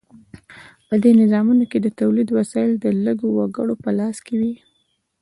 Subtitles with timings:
[0.87, 4.53] په دې نظامونو کې د تولید وسایل د لږو وګړو په لاس کې وي.